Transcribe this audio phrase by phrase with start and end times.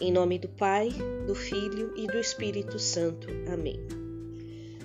[0.00, 0.88] Em nome do Pai,
[1.26, 3.28] do Filho e do Espírito Santo.
[3.52, 3.78] Amém.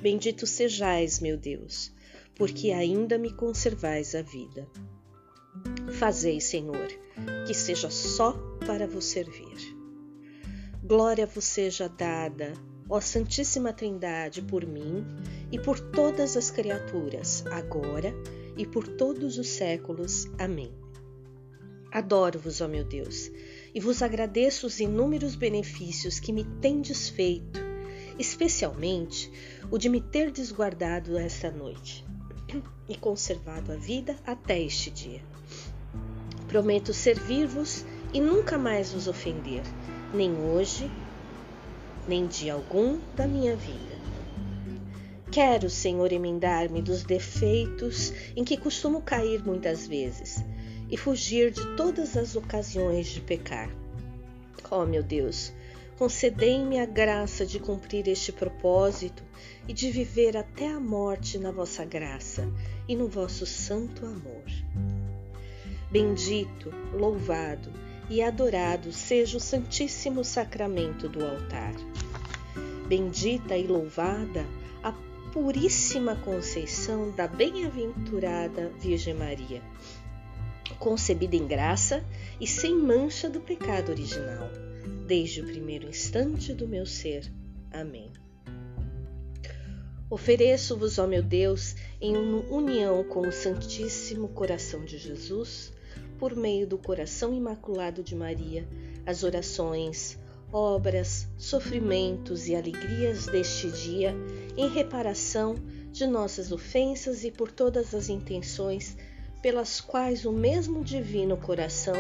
[0.02, 1.90] Bendito sejais, meu Deus,
[2.36, 4.68] porque ainda me conservais a vida.
[5.94, 6.88] Fazei, Senhor,
[7.48, 8.34] que seja só
[8.68, 9.56] para vos servir.
[10.84, 12.52] Glória vos seja dada,
[12.90, 15.06] ó Santíssima Trindade, por mim
[15.50, 18.14] e por todas as criaturas, agora
[18.58, 20.26] e por todos os séculos.
[20.38, 20.74] Amém.
[21.90, 23.32] Adoro-vos, ó meu Deus,
[23.76, 27.60] e vos agradeço os inúmeros benefícios que me tendes feito,
[28.18, 29.30] especialmente
[29.70, 32.06] o de me ter desguardado esta noite
[32.88, 35.22] e conservado a vida até este dia.
[36.48, 39.64] Prometo servir-vos e nunca mais vos ofender,
[40.14, 40.90] nem hoje,
[42.08, 43.96] nem dia algum da minha vida.
[45.30, 50.42] Quero, Senhor, emendar-me dos defeitos em que costumo cair muitas vezes
[50.90, 53.70] e fugir de todas as ocasiões de pecar.
[54.70, 55.54] Oh, meu Deus,
[55.98, 59.24] concedei-me a graça de cumprir este propósito
[59.68, 62.52] e de viver até a morte na vossa graça
[62.88, 64.44] e no vosso santo amor.
[65.92, 67.72] Bendito, louvado
[68.10, 71.74] e adorado seja o Santíssimo Sacramento do altar.
[72.88, 74.46] Bendita e louvada
[74.84, 74.92] a
[75.32, 79.62] Puríssima Conceição da Bem-aventurada Virgem Maria,
[80.76, 82.04] concebida em graça
[82.40, 84.50] e sem mancha do pecado original,
[85.08, 87.32] desde o primeiro instante do meu ser.
[87.72, 88.12] Amém.
[90.10, 95.74] Ofereço-vos, ó meu Deus, em união com o Santíssimo Coração de Jesus,
[96.20, 98.68] por meio do coração imaculado de Maria,
[99.06, 100.18] as orações,
[100.54, 104.16] obras, sofrimentos e alegrias deste dia,
[104.56, 105.56] em reparação
[105.92, 108.96] de nossas ofensas e por todas as intenções
[109.46, 111.94] pelas quais o mesmo Divino Coração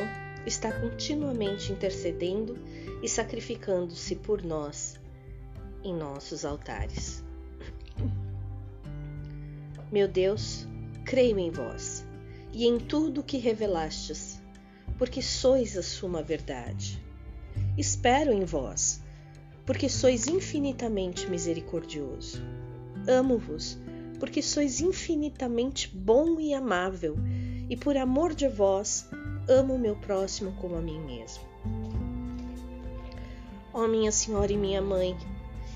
[0.47, 2.57] está continuamente intercedendo
[3.03, 4.99] e sacrificando-se por nós
[5.83, 7.23] em nossos altares.
[9.91, 10.67] Meu Deus,
[11.05, 12.03] creio em vós
[12.51, 14.41] e em tudo o que revelastes,
[14.97, 16.99] porque sois a suma verdade.
[17.77, 19.03] Espero em vós,
[19.67, 22.41] porque sois infinitamente misericordioso.
[23.07, 23.77] Amo-vos,
[24.19, 27.15] porque sois infinitamente bom e amável,
[27.69, 29.09] e por amor de vós,
[29.47, 31.43] amo meu próximo como a mim mesmo.
[33.73, 35.17] Ó minha Senhora e minha Mãe,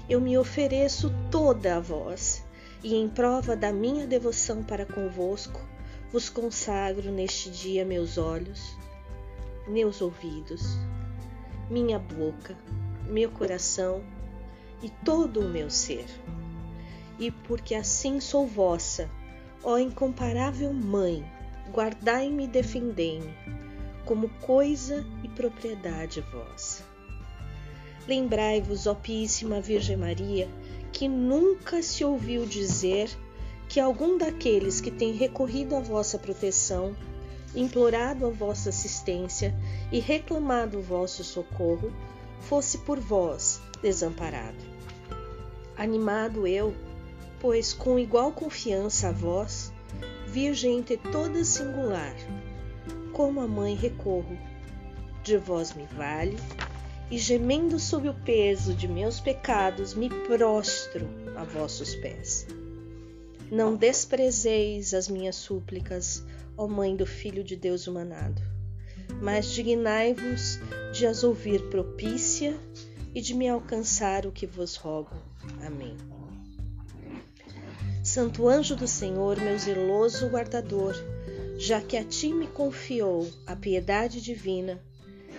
[0.10, 2.44] eu me ofereço toda a vós,
[2.84, 5.60] e em prova da minha devoção para convosco,
[6.12, 8.76] vos consagro neste dia meus olhos,
[9.68, 10.78] meus ouvidos,
[11.70, 12.58] minha boca,
[13.08, 14.04] meu coração
[14.82, 16.06] e todo o meu ser.
[17.20, 19.10] E porque assim sou vossa,
[19.62, 21.24] ó incomparável Mãe,
[21.72, 23.34] guardai-me e defendei-me,
[24.06, 26.84] como coisa e propriedade vossa.
[28.08, 30.48] Lembrai-vos, ó Píssima Virgem Maria,
[30.92, 33.10] que nunca se ouviu dizer
[33.68, 36.96] que algum daqueles que tem recorrido à vossa proteção,
[37.56, 39.54] implorado a vossa assistência
[39.92, 41.94] e reclamado o vosso socorro,
[42.40, 44.58] fosse por vós desamparado.
[45.78, 46.74] Animado eu,
[47.40, 49.72] pois com igual confiança a vós,
[50.28, 52.16] Virgem entre todas singular,
[53.14, 54.38] como a mãe recorro,
[55.24, 56.38] de vós me vale,
[57.10, 62.46] e gemendo sob o peso de meus pecados, me prostro a vossos pés.
[63.52, 66.24] Não desprezeis as minhas súplicas,
[66.56, 68.42] ó Mãe do Filho de Deus humanado,
[69.22, 70.60] mas dignai-vos
[70.94, 72.56] de as ouvir propícia
[73.16, 75.16] e de me alcançar o que vos rogo.
[75.66, 75.98] Amém.
[78.20, 80.94] Santo anjo do Senhor, meu zeloso guardador,
[81.58, 84.78] já que a ti me confiou a piedade divina,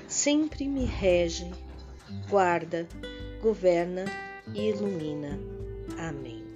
[0.09, 1.51] sempre me rege,
[2.31, 2.89] guarda,
[3.43, 4.07] governa
[4.55, 5.39] e ilumina.
[5.99, 6.50] Amém.